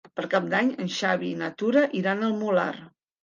[0.19, 2.73] Per Cap d'Any en Xavi i na Tura iran al Molar.